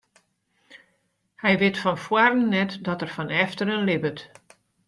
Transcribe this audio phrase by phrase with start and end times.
[1.41, 4.19] Hy wit fan foaren net dat er fan efteren libbet.